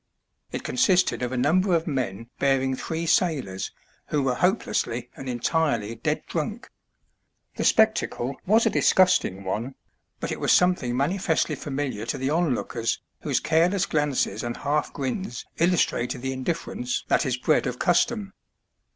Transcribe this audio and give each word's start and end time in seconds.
It 0.51 0.63
consisted 0.63 1.21
of 1.21 1.31
a 1.31 1.37
number 1.37 1.75
of 1.75 1.85
men 1.85 2.27
bearing 2.39 2.75
three 2.75 3.05
sailors 3.05 3.69
who 4.07 4.23
were 4.23 4.33
hopelessly 4.33 5.11
and 5.15 5.29
entirely 5.29 5.93
dead 5.93 6.25
drunk. 6.25 6.71
The 7.57 7.63
spectacle 7.63 8.35
was 8.47 8.65
a 8.65 8.71
disgusting 8.71 9.43
one, 9.43 9.75
but 10.19 10.31
it 10.31 10.39
was 10.39 10.51
some 10.51 10.73
thing 10.73 10.97
manifestly 10.97 11.53
familiar 11.53 12.07
to 12.07 12.17
the 12.17 12.31
onlookers, 12.31 12.99
whose 13.21 13.39
care 13.39 13.69
less 13.69 13.85
glances 13.85 14.41
and 14.41 14.57
half 14.57 14.91
grins 14.91 15.45
illustrated 15.59 16.23
the 16.23 16.33
indifference 16.33 17.01
282 17.01 17.01
A 17.01 17.01
LUMINOUS 17.03 17.03
SAILOR. 17.03 17.09
that 17.19 17.25
is 17.27 17.37
bred 17.37 17.67
of 17.67 17.77
custom. 17.77 18.33